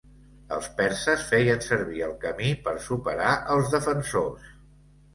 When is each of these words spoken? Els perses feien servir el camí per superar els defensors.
Els 0.55 0.69
perses 0.79 1.25
feien 1.33 1.61
servir 1.67 2.03
el 2.07 2.17
camí 2.25 2.57
per 2.65 2.77
superar 2.89 3.39
els 3.59 3.73
defensors. 3.79 4.53